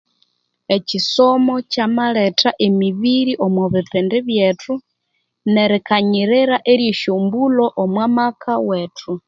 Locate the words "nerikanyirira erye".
5.53-6.89